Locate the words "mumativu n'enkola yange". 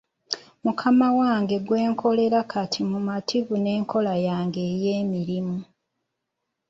2.89-4.61